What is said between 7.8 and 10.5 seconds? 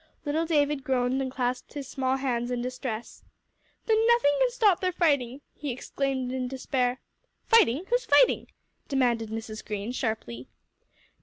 Who's fighting?" demanded Mrs. Green, sharply.